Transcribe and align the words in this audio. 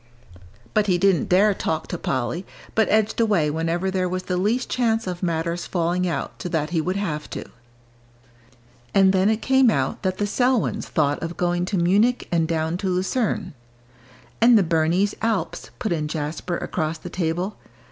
But 0.73 0.87
he 0.87 0.97
didn't 0.97 1.29
dare 1.29 1.53
talk 1.53 1.85
to 1.89 1.97
Polly, 1.99 2.43
but 2.73 2.89
edged 2.89 3.19
away 3.21 3.51
whenever 3.51 3.91
there 3.91 4.09
was 4.09 4.23
the 4.23 4.35
least 4.35 4.67
chance 4.67 5.05
of 5.05 5.21
matters 5.21 5.67
falling 5.67 6.07
out 6.07 6.41
so 6.41 6.49
that 6.49 6.71
he 6.71 6.81
would 6.81 6.95
have 6.95 7.29
to. 7.29 7.45
And 8.95 9.13
then 9.13 9.29
it 9.29 9.43
came 9.43 9.69
out 9.69 10.01
that 10.01 10.17
the 10.17 10.25
Selwyns 10.25 10.87
thought 10.87 11.21
of 11.21 11.37
going 11.37 11.65
to 11.65 11.77
Munich 11.77 12.27
and 12.31 12.47
down 12.47 12.77
to 12.77 12.89
Lucerne. 12.89 13.53
"And 14.41 14.57
the 14.57 14.63
Bernese 14.63 15.13
Alps," 15.21 15.69
put 15.77 15.91
in 15.91 16.07
Jasper, 16.07 16.57
across 16.57 16.97
the 16.97 17.11
table. 17.11 17.57